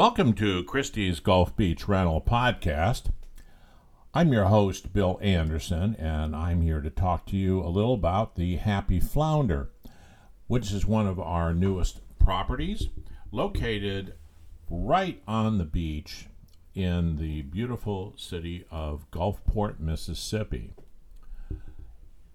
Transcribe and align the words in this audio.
Welcome 0.00 0.32
to 0.36 0.64
Christie's 0.64 1.20
Gulf 1.20 1.54
Beach 1.54 1.86
Rental 1.86 2.22
Podcast. 2.22 3.10
I'm 4.14 4.32
your 4.32 4.46
host, 4.46 4.94
Bill 4.94 5.18
Anderson, 5.20 5.94
and 5.96 6.34
I'm 6.34 6.62
here 6.62 6.80
to 6.80 6.88
talk 6.88 7.26
to 7.26 7.36
you 7.36 7.60
a 7.60 7.68
little 7.68 7.92
about 7.92 8.34
the 8.34 8.56
Happy 8.56 8.98
Flounder, 8.98 9.68
which 10.46 10.72
is 10.72 10.86
one 10.86 11.06
of 11.06 11.20
our 11.20 11.52
newest 11.52 12.00
properties 12.18 12.88
located 13.30 14.14
right 14.70 15.22
on 15.28 15.58
the 15.58 15.66
beach 15.66 16.28
in 16.74 17.16
the 17.16 17.42
beautiful 17.42 18.14
city 18.16 18.64
of 18.70 19.04
Gulfport, 19.10 19.80
Mississippi. 19.80 20.72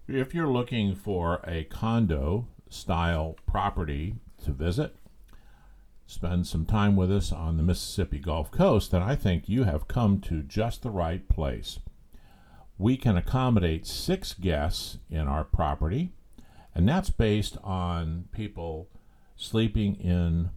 If 0.06 0.36
you're 0.36 0.46
looking 0.46 0.94
for 0.94 1.40
a 1.44 1.64
condo 1.64 2.46
style 2.70 3.34
property 3.44 4.14
to 4.44 4.52
visit, 4.52 4.94
spend 6.06 6.46
some 6.46 6.64
time 6.64 6.96
with 6.96 7.10
us 7.10 7.32
on 7.32 7.56
the 7.56 7.62
Mississippi 7.62 8.18
Gulf 8.18 8.50
Coast, 8.50 8.90
then 8.90 9.02
I 9.02 9.16
think 9.16 9.48
you 9.48 9.64
have 9.64 9.88
come 9.88 10.20
to 10.22 10.42
just 10.42 10.82
the 10.82 10.90
right 10.90 11.28
place. 11.28 11.78
We 12.78 12.96
can 12.96 13.16
accommodate 13.16 13.86
six 13.86 14.32
guests 14.32 14.98
in 15.10 15.26
our 15.26 15.44
property, 15.44 16.12
and 16.74 16.88
that's 16.88 17.10
based 17.10 17.56
on 17.64 18.28
people 18.32 18.88
sleeping 19.34 19.96
in 19.96 20.50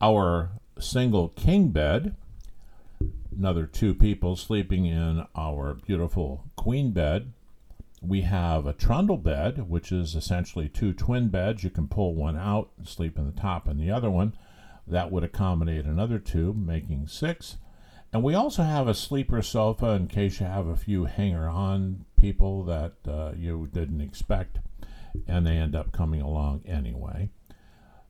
our 0.00 0.50
single 0.78 1.28
king 1.28 1.68
bed, 1.68 2.16
another 3.36 3.66
two 3.66 3.94
people 3.94 4.36
sleeping 4.36 4.86
in 4.86 5.26
our 5.34 5.74
beautiful 5.74 6.44
queen 6.56 6.92
bed. 6.92 7.32
We 8.02 8.22
have 8.22 8.66
a 8.66 8.72
trundle 8.72 9.18
bed, 9.18 9.68
which 9.68 9.92
is 9.92 10.14
essentially 10.14 10.68
two 10.68 10.92
twin 10.92 11.28
beds. 11.28 11.62
You 11.62 11.70
can 11.70 11.86
pull 11.86 12.14
one 12.14 12.36
out, 12.36 12.70
and 12.78 12.88
sleep 12.88 13.18
in 13.18 13.26
the 13.26 13.40
top 13.40 13.68
and 13.68 13.78
the 13.78 13.90
other 13.90 14.10
one. 14.10 14.32
That 14.90 15.10
would 15.12 15.24
accommodate 15.24 15.84
another 15.84 16.18
two, 16.18 16.52
making 16.52 17.06
six. 17.06 17.56
And 18.12 18.22
we 18.24 18.34
also 18.34 18.64
have 18.64 18.88
a 18.88 18.94
sleeper 18.94 19.40
sofa 19.40 19.90
in 19.90 20.08
case 20.08 20.40
you 20.40 20.46
have 20.46 20.66
a 20.66 20.76
few 20.76 21.04
hanger 21.04 21.48
on 21.48 22.04
people 22.16 22.64
that 22.64 22.94
uh, 23.06 23.32
you 23.36 23.68
didn't 23.72 24.00
expect 24.00 24.58
and 25.26 25.46
they 25.46 25.56
end 25.56 25.76
up 25.76 25.92
coming 25.92 26.20
along 26.20 26.62
anyway. 26.66 27.30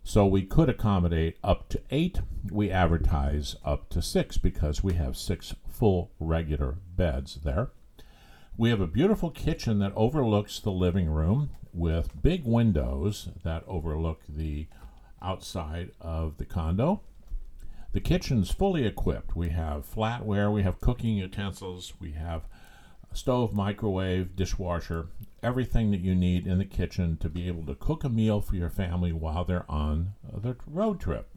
So 0.02 0.26
we 0.26 0.42
could 0.42 0.70
accommodate 0.70 1.36
up 1.44 1.68
to 1.68 1.82
eight. 1.90 2.20
We 2.50 2.70
advertise 2.70 3.56
up 3.64 3.90
to 3.90 4.00
six 4.00 4.38
because 4.38 4.82
we 4.82 4.94
have 4.94 5.16
six 5.16 5.54
full 5.68 6.10
regular 6.18 6.78
beds 6.96 7.38
there. 7.44 7.70
We 8.56 8.70
have 8.70 8.80
a 8.80 8.86
beautiful 8.86 9.30
kitchen 9.30 9.78
that 9.80 9.92
overlooks 9.94 10.58
the 10.58 10.72
living 10.72 11.08
room 11.10 11.50
with 11.72 12.20
big 12.22 12.44
windows 12.44 13.28
that 13.44 13.64
overlook 13.66 14.22
the 14.28 14.66
outside 15.22 15.90
of 16.00 16.38
the 16.38 16.44
condo. 16.44 17.02
The 17.92 18.00
kitchen's 18.00 18.50
fully 18.50 18.86
equipped. 18.86 19.34
We 19.34 19.48
have 19.50 19.88
flatware, 19.92 20.52
we 20.52 20.62
have 20.62 20.80
cooking 20.80 21.16
utensils, 21.16 21.94
we 22.00 22.12
have 22.12 22.42
stove, 23.12 23.52
microwave, 23.52 24.36
dishwasher, 24.36 25.08
everything 25.42 25.90
that 25.90 26.00
you 26.00 26.14
need 26.14 26.46
in 26.46 26.58
the 26.58 26.64
kitchen 26.64 27.16
to 27.18 27.28
be 27.28 27.48
able 27.48 27.66
to 27.66 27.74
cook 27.74 28.04
a 28.04 28.08
meal 28.08 28.40
for 28.40 28.54
your 28.54 28.70
family 28.70 29.12
while 29.12 29.44
they're 29.44 29.70
on 29.70 30.12
the 30.32 30.56
road 30.66 31.00
trip. 31.00 31.28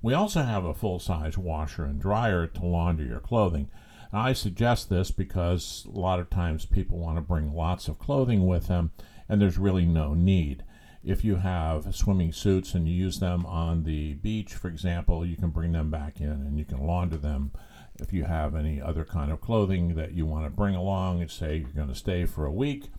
We 0.00 0.14
also 0.14 0.42
have 0.42 0.64
a 0.64 0.74
full 0.74 0.98
size 0.98 1.38
washer 1.38 1.84
and 1.84 2.00
dryer 2.00 2.48
to 2.48 2.66
launder 2.66 3.04
your 3.04 3.20
clothing. 3.20 3.70
Now, 4.12 4.22
I 4.22 4.32
suggest 4.32 4.90
this 4.90 5.12
because 5.12 5.86
a 5.86 5.98
lot 5.98 6.18
of 6.18 6.28
times 6.28 6.66
people 6.66 6.98
want 6.98 7.16
to 7.18 7.22
bring 7.22 7.54
lots 7.54 7.86
of 7.86 8.00
clothing 8.00 8.46
with 8.46 8.66
them, 8.66 8.90
and 9.28 9.40
there's 9.40 9.58
really 9.58 9.86
no 9.86 10.12
need. 10.12 10.64
If 11.04 11.24
you 11.24 11.36
have 11.36 11.94
swimming 11.96 12.32
suits 12.32 12.74
and 12.74 12.88
you 12.88 12.94
use 12.94 13.18
them 13.18 13.44
on 13.44 13.82
the 13.82 14.14
beach, 14.14 14.54
for 14.54 14.68
example, 14.68 15.26
you 15.26 15.36
can 15.36 15.50
bring 15.50 15.72
them 15.72 15.90
back 15.90 16.20
in 16.20 16.30
and 16.30 16.56
you 16.58 16.64
can 16.64 16.86
launder 16.86 17.16
them. 17.16 17.50
If 17.98 18.12
you 18.12 18.24
have 18.24 18.54
any 18.54 18.80
other 18.80 19.04
kind 19.04 19.32
of 19.32 19.40
clothing 19.40 19.96
that 19.96 20.12
you 20.12 20.26
want 20.26 20.46
to 20.46 20.50
bring 20.50 20.76
along, 20.76 21.20
and 21.20 21.30
say 21.30 21.56
you're 21.56 21.70
going 21.70 21.88
to 21.88 21.94
stay 21.94 22.24
for 22.24 22.46
a 22.46 22.52
week 22.52 22.90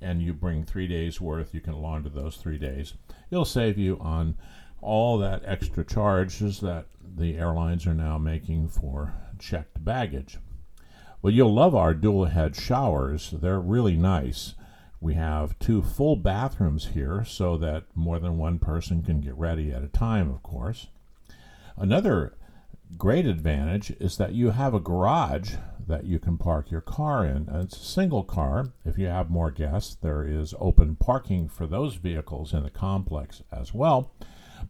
and 0.00 0.22
you 0.22 0.32
bring 0.32 0.64
three 0.64 0.88
days 0.88 1.20
worth, 1.20 1.54
you 1.54 1.60
can 1.60 1.74
launder 1.74 2.08
those 2.08 2.36
three 2.36 2.58
days. 2.58 2.94
It'll 3.30 3.44
save 3.44 3.76
you 3.76 3.98
on 4.00 4.36
all 4.80 5.18
that 5.18 5.42
extra 5.44 5.84
charges 5.84 6.60
that 6.60 6.86
the 7.16 7.36
airlines 7.36 7.86
are 7.86 7.94
now 7.94 8.16
making 8.16 8.68
for 8.68 9.14
checked 9.38 9.84
baggage. 9.84 10.38
Well, 11.20 11.34
you'll 11.34 11.52
love 11.52 11.74
our 11.74 11.92
dual 11.92 12.24
head 12.24 12.56
showers. 12.56 13.30
They're 13.30 13.60
really 13.60 13.96
nice. 13.96 14.54
We 15.00 15.14
have 15.14 15.58
two 15.58 15.80
full 15.80 16.16
bathrooms 16.16 16.88
here 16.88 17.24
so 17.24 17.56
that 17.56 17.84
more 17.94 18.18
than 18.18 18.36
one 18.36 18.58
person 18.58 19.02
can 19.02 19.20
get 19.20 19.34
ready 19.34 19.72
at 19.72 19.82
a 19.82 19.88
time, 19.88 20.30
of 20.30 20.42
course. 20.42 20.88
Another 21.76 22.34
great 22.98 23.24
advantage 23.24 23.92
is 23.98 24.18
that 24.18 24.34
you 24.34 24.50
have 24.50 24.74
a 24.74 24.80
garage 24.80 25.54
that 25.86 26.04
you 26.04 26.18
can 26.18 26.36
park 26.36 26.70
your 26.70 26.82
car 26.82 27.24
in. 27.24 27.48
It's 27.50 27.76
a 27.76 27.84
single 27.84 28.24
car. 28.24 28.72
If 28.84 28.98
you 28.98 29.06
have 29.06 29.30
more 29.30 29.50
guests, 29.50 29.94
there 29.94 30.22
is 30.26 30.54
open 30.60 30.96
parking 30.96 31.48
for 31.48 31.66
those 31.66 31.94
vehicles 31.94 32.52
in 32.52 32.62
the 32.62 32.70
complex 32.70 33.42
as 33.50 33.72
well. 33.72 34.12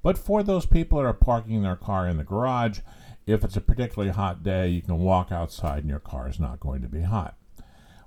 But 0.03 0.17
for 0.17 0.45
those 0.45 0.65
people 0.65 0.99
that 0.99 1.07
are 1.07 1.13
parking 1.13 1.63
their 1.63 1.77
car 1.77 2.07
in 2.07 2.17
the 2.17 2.25
garage, 2.25 2.81
if 3.27 3.43
it's 3.43 3.57
a 3.57 3.61
particularly 3.61 4.13
hot 4.13 4.45
day, 4.45 4.69
you 4.69 4.83
can 4.83 4.99
walk 4.99 5.33
outside 5.33 5.81
and 5.81 5.91
your 5.91 5.99
car 5.99 6.29
is 6.29 6.39
not 6.39 6.61
going 6.61 6.83
to 6.83 6.89
be 6.89 7.03
hot. 7.03 7.37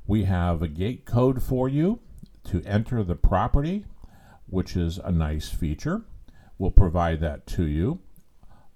We 0.07 0.23
have 0.23 0.61
a 0.61 0.67
gate 0.69 1.05
code 1.05 1.43
for 1.43 1.67
you 1.67 1.99
to 2.45 2.61
enter 2.63 3.03
the 3.03 3.15
property, 3.15 3.85
which 4.47 4.75
is 4.75 4.97
a 4.97 5.11
nice 5.11 5.49
feature. 5.49 6.03
We'll 6.57 6.71
provide 6.71 7.19
that 7.21 7.47
to 7.47 7.65
you 7.65 7.99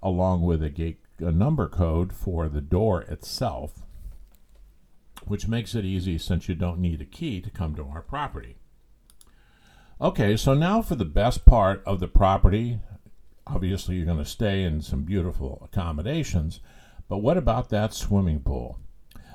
along 0.02 0.42
with 0.42 0.62
a 0.62 0.70
gate 0.70 1.00
a 1.20 1.32
number 1.32 1.68
code 1.68 2.12
for 2.12 2.48
the 2.48 2.60
door 2.60 3.02
itself, 3.02 3.84
which 5.24 5.48
makes 5.48 5.74
it 5.74 5.84
easy 5.84 6.16
since 6.16 6.48
you 6.48 6.54
don't 6.54 6.78
need 6.78 7.00
a 7.00 7.04
key 7.04 7.40
to 7.40 7.50
come 7.50 7.74
to 7.74 7.84
our 7.84 8.02
property. 8.02 8.56
Okay, 10.00 10.36
so 10.36 10.54
now 10.54 10.80
for 10.80 10.94
the 10.94 11.04
best 11.04 11.44
part 11.44 11.82
of 11.84 11.98
the 11.98 12.06
property. 12.06 12.78
Obviously, 13.46 13.96
you're 13.96 14.06
going 14.06 14.18
to 14.18 14.24
stay 14.24 14.62
in 14.62 14.80
some 14.80 15.02
beautiful 15.02 15.60
accommodations, 15.64 16.60
but 17.08 17.18
what 17.18 17.36
about 17.36 17.70
that 17.70 17.94
swimming 17.94 18.40
pool? 18.40 18.78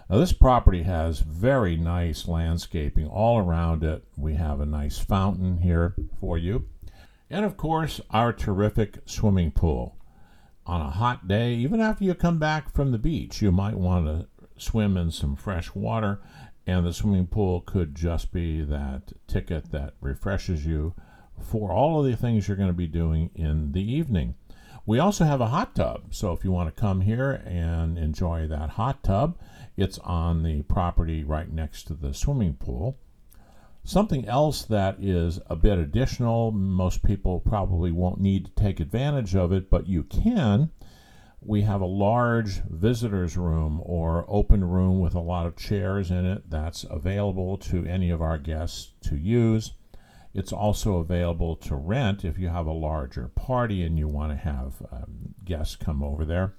Now, 0.09 0.17
this 0.17 0.33
property 0.33 0.83
has 0.83 1.19
very 1.19 1.75
nice 1.77 2.27
landscaping 2.27 3.07
all 3.07 3.39
around 3.39 3.83
it. 3.83 4.03
We 4.17 4.35
have 4.35 4.59
a 4.59 4.65
nice 4.65 4.99
fountain 4.99 5.59
here 5.59 5.95
for 6.19 6.37
you. 6.37 6.67
And 7.29 7.45
of 7.45 7.57
course, 7.57 8.01
our 8.11 8.33
terrific 8.33 8.99
swimming 9.05 9.51
pool. 9.51 9.97
On 10.65 10.81
a 10.81 10.89
hot 10.89 11.27
day, 11.27 11.53
even 11.55 11.81
after 11.81 12.03
you 12.03 12.13
come 12.13 12.37
back 12.37 12.73
from 12.73 12.91
the 12.91 12.97
beach, 12.97 13.41
you 13.41 13.51
might 13.51 13.75
want 13.75 14.05
to 14.05 14.27
swim 14.57 14.97
in 14.97 15.11
some 15.11 15.35
fresh 15.35 15.73
water, 15.73 16.21
and 16.67 16.85
the 16.85 16.93
swimming 16.93 17.27
pool 17.27 17.61
could 17.61 17.95
just 17.95 18.31
be 18.31 18.61
that 18.61 19.13
ticket 19.27 19.71
that 19.71 19.95
refreshes 19.99 20.65
you 20.65 20.93
for 21.37 21.71
all 21.71 21.99
of 21.99 22.05
the 22.05 22.15
things 22.15 22.47
you're 22.47 22.55
going 22.57 22.69
to 22.69 22.73
be 22.73 22.87
doing 22.87 23.29
in 23.35 23.71
the 23.71 23.81
evening. 23.81 24.35
We 24.85 24.99
also 24.99 25.25
have 25.25 25.41
a 25.41 25.47
hot 25.47 25.75
tub, 25.75 26.13
so 26.13 26.33
if 26.33 26.43
you 26.43 26.51
want 26.51 26.73
to 26.73 26.81
come 26.81 27.01
here 27.01 27.41
and 27.45 27.97
enjoy 27.97 28.47
that 28.47 28.71
hot 28.71 29.01
tub, 29.01 29.37
it's 29.75 29.99
on 29.99 30.43
the 30.43 30.61
property 30.63 31.23
right 31.23 31.51
next 31.51 31.83
to 31.83 31.93
the 31.93 32.13
swimming 32.13 32.55
pool. 32.55 32.97
Something 33.83 34.25
else 34.25 34.63
that 34.63 34.97
is 35.01 35.39
a 35.47 35.55
bit 35.55 35.77
additional, 35.77 36.51
most 36.51 37.03
people 37.03 37.39
probably 37.39 37.91
won't 37.91 38.21
need 38.21 38.45
to 38.45 38.51
take 38.51 38.79
advantage 38.79 39.35
of 39.35 39.51
it, 39.51 39.69
but 39.69 39.87
you 39.87 40.03
can. 40.03 40.71
We 41.41 41.63
have 41.63 41.81
a 41.81 41.85
large 41.85 42.61
visitors 42.69 43.35
room 43.35 43.81
or 43.83 44.25
open 44.29 44.63
room 44.63 45.01
with 45.01 45.13
a 45.13 45.19
lot 45.19 45.45
of 45.45 45.57
chairs 45.57 46.11
in 46.11 46.25
it 46.25 46.49
that's 46.49 46.85
available 46.89 47.57
to 47.57 47.85
any 47.85 48.09
of 48.09 48.21
our 48.21 48.37
guests 48.37 48.93
to 49.09 49.17
use. 49.17 49.73
It's 50.33 50.53
also 50.53 50.95
available 50.99 51.57
to 51.57 51.75
rent 51.75 52.23
if 52.23 52.39
you 52.39 52.47
have 52.47 52.65
a 52.65 52.71
larger 52.71 53.27
party 53.27 53.83
and 53.83 53.99
you 53.99 54.07
want 54.07 54.31
to 54.31 54.37
have 54.37 54.81
um, 54.91 55.35
guests 55.43 55.75
come 55.75 56.01
over 56.01 56.23
there. 56.23 56.53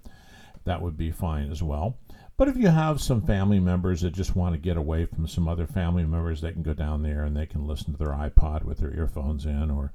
That 0.65 0.83
would 0.83 0.99
be 0.99 1.11
fine 1.11 1.51
as 1.51 1.63
well. 1.63 1.97
But 2.37 2.49
if 2.49 2.57
you 2.57 2.69
have 2.69 3.01
some 3.01 3.23
family 3.23 3.61
members 3.61 4.01
that 4.01 4.13
just 4.13 4.35
want 4.35 4.55
to 4.55 4.61
get 4.61 4.77
away 4.77 5.07
from 5.07 5.29
some 5.29 5.47
other 5.47 5.69
family 5.69 6.05
members, 6.05 6.41
they 6.41 6.51
can 6.51 6.65
go 6.65 6.75
down 6.75 7.03
there 7.03 7.23
and 7.23 7.37
they 7.37 7.47
can 7.47 7.67
listen 7.67 7.93
to 7.93 7.99
their 7.99 8.09
iPod 8.09 8.65
with 8.65 8.79
their 8.79 8.93
earphones 8.93 9.47
in 9.47 9.71
or 9.71 9.93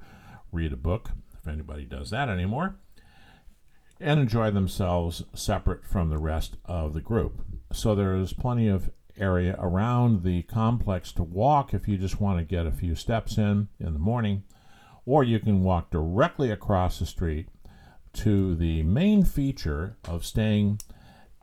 read 0.50 0.72
a 0.72 0.76
book, 0.76 1.10
if 1.38 1.46
anybody 1.46 1.84
does 1.84 2.10
that 2.10 2.30
anymore, 2.30 2.76
and 4.00 4.18
enjoy 4.18 4.50
themselves 4.50 5.22
separate 5.34 5.84
from 5.84 6.08
the 6.08 6.18
rest 6.18 6.56
of 6.64 6.94
the 6.94 7.02
group. 7.02 7.44
So 7.72 7.94
there's 7.94 8.32
plenty 8.32 8.68
of 8.68 8.90
area 9.18 9.54
around 9.58 10.22
the 10.24 10.42
complex 10.44 11.12
to 11.12 11.22
walk 11.22 11.74
if 11.74 11.86
you 11.86 11.98
just 11.98 12.22
want 12.22 12.38
to 12.38 12.44
get 12.44 12.66
a 12.66 12.72
few 12.72 12.94
steps 12.94 13.36
in 13.36 13.68
in 13.78 13.92
the 13.92 13.98
morning, 13.98 14.44
or 15.04 15.22
you 15.22 15.38
can 15.40 15.62
walk 15.62 15.90
directly 15.90 16.50
across 16.50 16.98
the 16.98 17.06
street 17.06 17.48
to 18.14 18.54
the 18.54 18.82
main 18.82 19.24
feature 19.24 19.98
of 20.08 20.24
staying 20.24 20.80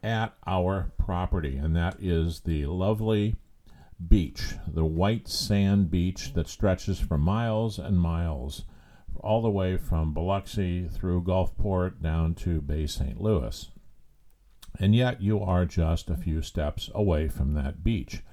at 0.03 0.33
our 0.45 0.91
property, 0.97 1.57
and 1.57 1.75
that 1.75 1.97
is 1.99 2.41
the 2.41 2.65
lovely 2.65 3.35
beach, 4.05 4.53
the 4.67 4.85
white 4.85 5.27
sand 5.27 5.89
beach 5.89 6.33
that 6.33 6.47
stretches 6.47 6.99
for 6.99 7.17
miles 7.17 7.79
and 7.79 7.99
miles 7.99 8.63
all 9.19 9.41
the 9.41 9.49
way 9.49 9.77
from 9.77 10.13
Biloxi 10.13 10.87
through 10.87 11.23
Gulfport 11.23 12.01
down 12.01 12.35
to 12.35 12.61
Bay 12.61 12.85
St. 12.85 13.19
Louis. 13.19 13.69
And 14.79 14.95
yet 14.95 15.21
you 15.21 15.41
are 15.41 15.65
just 15.65 16.09
a 16.09 16.17
few 16.17 16.41
steps 16.41 16.89
away 16.93 17.27
from 17.27 17.53
that 17.53 17.83
beach. 17.83 18.23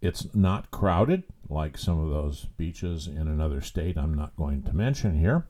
It's 0.00 0.34
not 0.34 0.70
crowded 0.70 1.24
like 1.48 1.76
some 1.76 2.00
of 2.00 2.10
those 2.10 2.46
beaches 2.56 3.06
in 3.06 3.28
another 3.28 3.60
state 3.60 3.98
I'm 3.98 4.14
not 4.14 4.36
going 4.36 4.62
to 4.62 4.72
mention 4.74 5.18
here. 5.18 5.46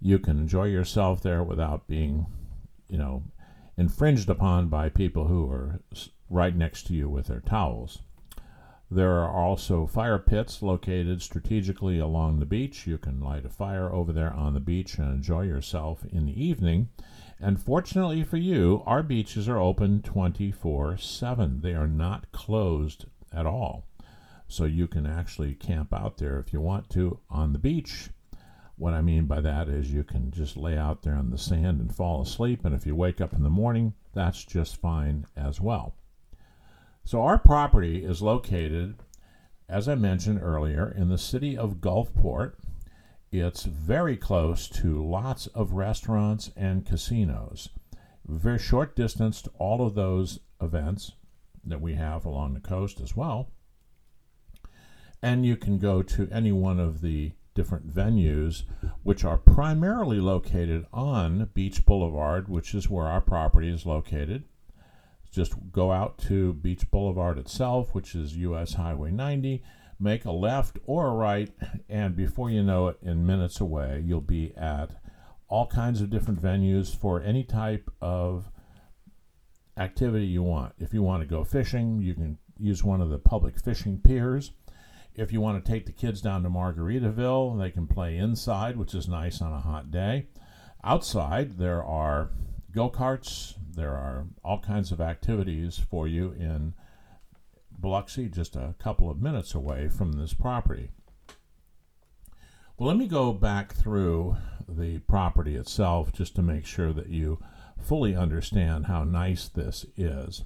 You 0.00 0.18
can 0.18 0.38
enjoy 0.38 0.64
yourself 0.64 1.22
there 1.22 1.42
without 1.42 1.86
being, 1.86 2.26
you 2.88 2.98
know, 2.98 3.22
infringed 3.80 4.28
upon 4.28 4.68
by 4.68 4.90
people 4.90 5.28
who 5.28 5.50
are 5.50 5.80
right 6.28 6.54
next 6.54 6.86
to 6.86 6.92
you 6.92 7.08
with 7.08 7.28
their 7.28 7.40
towels. 7.40 8.02
There 8.90 9.12
are 9.12 9.32
also 9.32 9.86
fire 9.86 10.18
pits 10.18 10.60
located 10.60 11.22
strategically 11.22 11.98
along 11.98 12.40
the 12.40 12.46
beach. 12.46 12.86
You 12.86 12.98
can 12.98 13.20
light 13.20 13.46
a 13.46 13.48
fire 13.48 13.90
over 13.90 14.12
there 14.12 14.34
on 14.34 14.52
the 14.52 14.60
beach 14.60 14.98
and 14.98 15.10
enjoy 15.10 15.44
yourself 15.44 16.04
in 16.04 16.26
the 16.26 16.44
evening. 16.44 16.90
And 17.40 17.58
fortunately 17.58 18.22
for 18.22 18.36
you, 18.36 18.82
our 18.84 19.02
beaches 19.02 19.48
are 19.48 19.56
open 19.56 20.02
24 20.02 20.98
7. 20.98 21.60
They 21.62 21.72
are 21.72 21.88
not 21.88 22.30
closed 22.32 23.06
at 23.32 23.46
all. 23.46 23.86
So 24.46 24.66
you 24.66 24.88
can 24.88 25.06
actually 25.06 25.54
camp 25.54 25.94
out 25.94 26.18
there 26.18 26.38
if 26.38 26.52
you 26.52 26.60
want 26.60 26.90
to 26.90 27.18
on 27.30 27.54
the 27.54 27.58
beach. 27.58 28.10
What 28.80 28.94
I 28.94 29.02
mean 29.02 29.26
by 29.26 29.42
that 29.42 29.68
is 29.68 29.92
you 29.92 30.02
can 30.02 30.30
just 30.30 30.56
lay 30.56 30.74
out 30.74 31.02
there 31.02 31.14
on 31.14 31.28
the 31.28 31.36
sand 31.36 31.80
and 31.80 31.94
fall 31.94 32.22
asleep. 32.22 32.64
And 32.64 32.74
if 32.74 32.86
you 32.86 32.96
wake 32.96 33.20
up 33.20 33.34
in 33.34 33.42
the 33.42 33.50
morning, 33.50 33.92
that's 34.14 34.42
just 34.42 34.80
fine 34.80 35.26
as 35.36 35.60
well. 35.60 35.96
So 37.04 37.20
our 37.20 37.36
property 37.36 38.02
is 38.02 38.22
located, 38.22 39.02
as 39.68 39.86
I 39.86 39.96
mentioned 39.96 40.40
earlier, 40.42 40.90
in 40.90 41.10
the 41.10 41.18
city 41.18 41.58
of 41.58 41.82
Gulfport. 41.82 42.54
It's 43.30 43.64
very 43.64 44.16
close 44.16 44.66
to 44.68 45.06
lots 45.06 45.46
of 45.48 45.74
restaurants 45.74 46.50
and 46.56 46.86
casinos. 46.86 47.68
Very 48.26 48.58
short 48.58 48.96
distance 48.96 49.42
to 49.42 49.50
all 49.58 49.86
of 49.86 49.94
those 49.94 50.38
events 50.58 51.12
that 51.66 51.82
we 51.82 51.96
have 51.96 52.24
along 52.24 52.54
the 52.54 52.60
coast 52.60 52.98
as 52.98 53.14
well. 53.14 53.50
And 55.22 55.44
you 55.44 55.58
can 55.58 55.78
go 55.78 56.00
to 56.00 56.30
any 56.32 56.50
one 56.50 56.80
of 56.80 57.02
the 57.02 57.32
different 57.60 57.94
venues, 57.94 58.62
which 59.02 59.22
are 59.22 59.36
primarily 59.36 60.18
located 60.18 60.86
on 60.94 61.50
Beach 61.52 61.84
Boulevard, 61.84 62.48
which 62.48 62.74
is 62.74 62.88
where 62.88 63.04
our 63.04 63.20
property 63.20 63.68
is 63.68 63.84
located. 63.84 64.44
Just 65.30 65.52
go 65.70 65.92
out 65.92 66.16
to 66.20 66.54
Beach 66.54 66.90
Boulevard 66.90 67.36
itself, 67.36 67.94
which 67.94 68.14
is 68.14 68.34
US 68.38 68.72
Highway 68.72 69.10
90, 69.10 69.62
make 69.98 70.24
a 70.24 70.32
left 70.32 70.78
or 70.86 71.08
a 71.08 71.12
right, 71.12 71.50
and 71.90 72.16
before 72.16 72.48
you 72.48 72.62
know 72.62 72.88
it, 72.88 72.96
in 73.02 73.26
minutes 73.26 73.60
away, 73.60 74.02
you'll 74.06 74.22
be 74.22 74.54
at 74.56 74.92
all 75.48 75.66
kinds 75.66 76.00
of 76.00 76.08
different 76.08 76.40
venues 76.40 76.96
for 76.96 77.20
any 77.20 77.44
type 77.44 77.90
of 78.00 78.50
activity 79.76 80.24
you 80.24 80.42
want. 80.42 80.72
If 80.78 80.94
you 80.94 81.02
want 81.02 81.22
to 81.24 81.28
go 81.28 81.44
fishing, 81.44 82.00
you 82.00 82.14
can 82.14 82.38
use 82.58 82.82
one 82.82 83.02
of 83.02 83.10
the 83.10 83.18
public 83.18 83.60
fishing 83.60 84.00
piers. 84.02 84.52
If 85.14 85.32
you 85.32 85.40
want 85.40 85.62
to 85.62 85.70
take 85.70 85.86
the 85.86 85.92
kids 85.92 86.20
down 86.20 86.42
to 86.44 86.50
Margaritaville, 86.50 87.58
they 87.58 87.70
can 87.70 87.86
play 87.86 88.16
inside, 88.16 88.76
which 88.76 88.94
is 88.94 89.08
nice 89.08 89.42
on 89.42 89.52
a 89.52 89.60
hot 89.60 89.90
day. 89.90 90.26
Outside, 90.84 91.58
there 91.58 91.82
are 91.84 92.30
go 92.72 92.88
karts, 92.88 93.54
there 93.74 93.92
are 93.92 94.26
all 94.44 94.60
kinds 94.60 94.92
of 94.92 95.00
activities 95.00 95.78
for 95.78 96.06
you 96.06 96.32
in 96.32 96.74
Biloxi, 97.70 98.28
just 98.28 98.56
a 98.56 98.74
couple 98.78 99.10
of 99.10 99.20
minutes 99.20 99.54
away 99.54 99.88
from 99.88 100.12
this 100.12 100.32
property. 100.32 100.90
Well, 102.76 102.88
let 102.88 102.96
me 102.96 103.08
go 103.08 103.32
back 103.32 103.74
through 103.74 104.36
the 104.68 105.00
property 105.00 105.56
itself 105.56 106.12
just 106.12 106.34
to 106.36 106.42
make 106.42 106.64
sure 106.64 106.92
that 106.92 107.08
you 107.08 107.42
fully 107.78 108.14
understand 108.14 108.86
how 108.86 109.04
nice 109.04 109.48
this 109.48 109.84
is. 109.96 110.44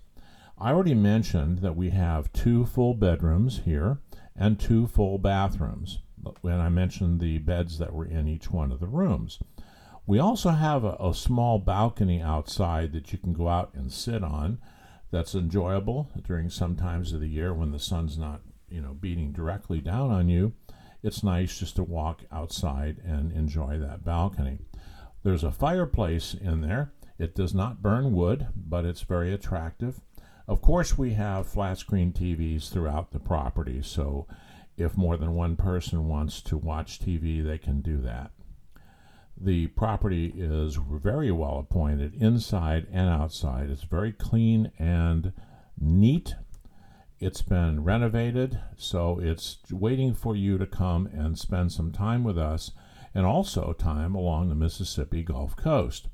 I 0.59 0.71
already 0.71 0.95
mentioned 0.95 1.59
that 1.59 1.77
we 1.77 1.91
have 1.91 2.33
two 2.33 2.65
full 2.65 2.95
bedrooms 2.95 3.63
here 3.65 3.99
and 4.37 4.59
two 4.59 4.87
full 4.87 5.19
bathrooms 5.19 6.01
And 6.43 6.63
I 6.63 6.69
mentioned 6.69 7.21
the 7.21 7.39
beds 7.39 7.79
that 7.79 7.93
were 7.93 8.07
in 8.07 8.29
each 8.29 8.51
one 8.51 8.73
of 8.73 8.81
the 8.81 8.87
rooms. 8.87 9.39
We 10.07 10.19
also 10.19 10.51
have 10.51 10.85
a, 10.85 10.97
a, 11.01 11.15
small 11.15 11.59
balcony 11.59 12.21
outside 12.21 12.93
that 12.93 13.13
you 13.13 13.19
can 13.19 13.33
go 13.33 13.49
out 13.49 13.71
and 13.75 13.91
sit 13.93 14.23
on. 14.23 14.59
That's 15.11 15.35
enjoyable 15.35 16.11
during 16.27 16.51
some 16.51 16.77
times 16.77 17.13
of 17.13 17.21
the 17.21 17.29
year 17.29 17.55
when 17.55 17.71
the 17.71 17.79
sun's 17.79 18.19
not, 18.19 18.43
you 18.69 18.81
know, 18.81 18.95
beating 18.95 19.33
directly 19.33 19.81
down 19.81 20.11
on 20.11 20.29
you. 20.29 20.53
It's 21.03 21.23
nice 21.23 21.59
just 21.59 21.77
to 21.77 21.85
walk 21.85 22.23
outside 22.33 23.01
and 23.05 23.33
enjoy 23.33 23.79
that 23.79 24.05
balcony. 24.05 24.59
There's 25.23 25.45
a 25.45 25.53
fireplace 25.53 26.35
in 26.35 26.61
there. 26.61 26.93
It 27.19 27.35
does 27.35 27.55
not 27.55 27.83
burn 27.83 28.13
wood, 28.13 28.49
but 28.57 28.85
it's 28.85 29.03
very 29.03 29.33
attractive. 29.33 30.01
Of 30.47 30.61
course, 30.61 30.99
we 30.99 31.15
have 31.15 31.47
flat 31.47 31.79
screen 31.79 32.13
TVs 32.13 32.71
throughout 32.71 33.13
the 33.13 33.19
property, 33.19 33.81
so 33.83 34.27
if 34.77 34.97
more 34.97 35.17
than 35.17 35.35
one 35.35 35.57
person 35.57 36.09
wants 36.09 36.43
to 36.43 36.59
watch 36.59 37.01
TV, 37.01 37.43
they 37.43 37.59
can 37.59 37.81
do 37.81 37.99
that. 38.03 38.31
The 39.41 39.69
property 39.69 40.33
is 40.37 40.77
very 40.77 41.31
well 41.33 41.59
appointed 41.59 42.15
inside 42.15 42.87
and 42.93 43.09
outside. 43.09 43.71
It's 43.71 43.85
very 43.85 44.13
clean 44.13 44.71
and 44.79 45.33
neat. 45.81 46.35
It's 47.21 47.43
been 47.43 47.83
renovated, 47.83 48.61
so 48.77 49.19
it's 49.19 49.59
waiting 49.71 50.15
for 50.15 50.37
you 50.37 50.59
to 50.59 50.67
come 50.67 51.07
and 51.07 51.39
spend 51.39 51.73
some 51.73 51.91
time 51.91 52.23
with 52.23 52.39
us 52.39 52.71
and 53.15 53.25
also 53.25 53.73
time 53.73 54.15
along 54.15 54.49
the 54.49 54.55
Mississippi 54.55 55.23
Gulf 55.23 55.57
Coast. 55.57 56.09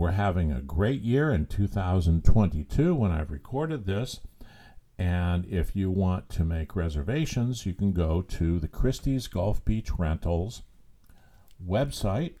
We're 0.00 0.12
having 0.12 0.50
a 0.50 0.62
great 0.62 1.02
year 1.02 1.30
in 1.30 1.44
2022 1.44 2.94
when 2.94 3.10
I've 3.10 3.30
recorded 3.30 3.84
this. 3.84 4.20
And 4.96 5.44
if 5.44 5.76
you 5.76 5.90
want 5.90 6.30
to 6.30 6.42
make 6.42 6.74
reservations, 6.74 7.66
you 7.66 7.74
can 7.74 7.92
go 7.92 8.22
to 8.22 8.58
the 8.58 8.66
Christie's 8.66 9.26
Gulf 9.26 9.62
Beach 9.62 9.90
Rentals 9.98 10.62
website 11.62 12.36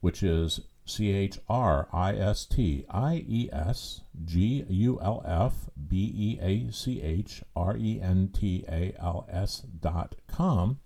which 0.00 0.22
is 0.22 0.60
C 0.86 1.12
H 1.12 1.38
R 1.46 1.88
I 1.92 2.14
S 2.14 2.46
T 2.46 2.86
I 2.88 3.22
E 3.28 3.50
S 3.52 4.00
G 4.24 4.64
U 4.66 4.98
L 5.02 5.22
F 5.26 5.68
B 5.88 6.10
E 6.16 6.38
A 6.40 6.72
C 6.72 7.02
H 7.02 7.42
R 7.54 7.76
E 7.76 8.00
N 8.00 8.30
T 8.32 8.64
A 8.66 8.94
L 8.98 9.26
S 9.30 9.60
dot 9.78 10.14
com, 10.26 10.78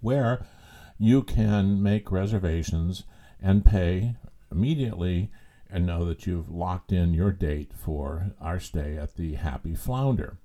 where 0.00 0.46
you 0.98 1.24
can 1.24 1.82
make 1.82 2.12
reservations 2.12 3.02
and 3.42 3.64
pay 3.64 4.14
immediately 4.50 5.30
and 5.70 5.86
know 5.86 6.04
that 6.04 6.26
you've 6.26 6.50
locked 6.50 6.92
in 6.92 7.14
your 7.14 7.32
date 7.32 7.72
for 7.74 8.32
our 8.40 8.58
stay 8.58 8.96
at 8.96 9.16
the 9.16 9.34
Happy 9.34 9.74
Flounder. 9.74 10.38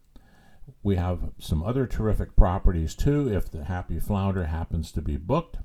We 0.83 0.95
have 0.95 1.31
some 1.39 1.63
other 1.63 1.85
terrific 1.85 2.35
properties 2.35 2.95
too 2.95 3.31
if 3.33 3.49
the 3.49 3.65
Happy 3.65 3.99
Flounder 3.99 4.45
happens 4.45 4.91
to 4.91 5.01
be 5.01 5.17
booked 5.17 5.57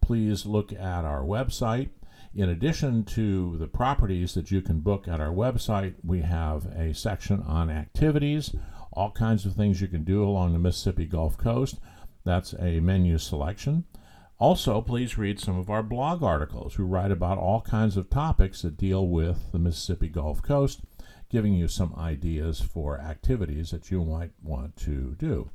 please 0.00 0.46
look 0.46 0.72
at 0.72 1.04
our 1.04 1.22
website. 1.22 1.90
In 2.34 2.48
addition 2.48 3.04
to 3.04 3.56
the 3.58 3.66
properties 3.66 4.34
that 4.34 4.50
you 4.50 4.62
can 4.62 4.80
book 4.80 5.08
at 5.08 5.20
our 5.20 5.32
website, 5.32 5.94
we 6.02 6.22
have 6.22 6.66
a 6.66 6.94
section 6.94 7.42
on 7.42 7.70
activities, 7.70 8.54
all 8.92 9.10
kinds 9.10 9.44
of 9.44 9.54
things 9.54 9.80
you 9.80 9.86
can 9.88 10.04
do 10.04 10.24
along 10.24 10.52
the 10.52 10.58
Mississippi 10.58 11.04
Gulf 11.04 11.36
Coast. 11.36 11.78
That's 12.24 12.54
a 12.58 12.80
menu 12.80 13.18
selection. 13.18 13.84
Also, 14.40 14.80
please 14.80 15.18
read 15.18 15.40
some 15.40 15.58
of 15.58 15.68
our 15.68 15.82
blog 15.82 16.22
articles. 16.22 16.78
We 16.78 16.84
write 16.84 17.10
about 17.10 17.38
all 17.38 17.60
kinds 17.60 17.96
of 17.96 18.08
topics 18.08 18.62
that 18.62 18.76
deal 18.76 19.08
with 19.08 19.50
the 19.50 19.58
Mississippi 19.58 20.08
Gulf 20.08 20.42
Coast, 20.42 20.80
giving 21.28 21.54
you 21.54 21.66
some 21.66 21.92
ideas 21.96 22.60
for 22.60 23.00
activities 23.00 23.72
that 23.72 23.90
you 23.90 24.04
might 24.04 24.30
want 24.40 24.76
to 24.76 25.16
do. 25.18 25.50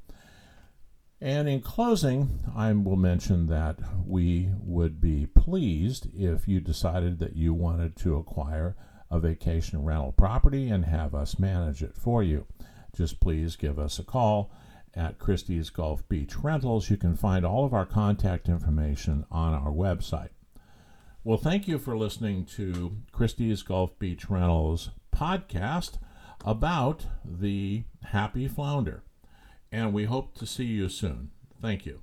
And 1.22 1.48
in 1.48 1.62
closing, 1.62 2.40
I 2.54 2.74
will 2.74 2.98
mention 2.98 3.48
that 3.48 3.80
we 4.06 4.50
would 4.60 5.00
be 5.00 5.28
pleased 5.28 6.08
if 6.14 6.50
you 6.50 6.60
decided 6.60 7.20
that 7.20 7.38
you 7.38 7.54
wanted 7.54 7.96
to 7.98 8.18
acquire 8.18 8.76
a 9.10 9.18
vacation 9.22 9.86
rental 9.86 10.12
property 10.12 10.70
and 10.70 10.84
have 10.84 11.16
us 11.16 11.40
manage 11.40 11.82
it 11.82 11.96
for 11.96 12.22
you. 12.22 12.46
Just 12.94 13.22
please 13.22 13.56
give 13.56 13.80
us 13.80 13.98
a 13.98 14.04
call 14.04 14.52
at 14.96 15.20
Christie's 15.20 15.70
Gulf 15.70 16.08
Beach 16.08 16.38
Rentals. 16.38 16.90
You 16.90 16.98
can 16.98 17.16
find 17.16 17.46
all 17.46 17.66
of 17.66 17.74
our 17.74 17.86
contact 17.86 18.48
information 18.48 19.26
on 19.32 19.54
our 19.54 19.72
website. 19.72 20.30
Well, 21.24 21.38
thank 21.38 21.68
you 21.68 21.80
for 21.80 21.98
listening 21.98 22.46
to 22.58 22.98
Christie's 23.12 23.62
Gulf 23.62 23.98
Beach 23.98 24.30
Rentals 24.30 24.90
podcast 25.16 25.94
about 26.46 27.06
the 27.24 27.84
Happy 28.04 28.48
Flounder 28.48 29.04
and 29.74 29.92
we 29.92 30.06
hope 30.06 30.36
to 30.36 30.46
see 30.46 30.66
you 30.66 30.88
soon. 30.88 31.32
Thank 31.60 31.86
you. 31.86 32.00